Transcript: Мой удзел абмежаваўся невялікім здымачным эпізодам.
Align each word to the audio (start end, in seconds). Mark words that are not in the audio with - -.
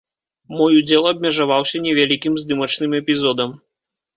Мой 0.57 0.77
удзел 0.79 1.03
абмежаваўся 1.11 1.81
невялікім 1.85 2.41
здымачным 2.45 2.91
эпізодам. 3.03 3.57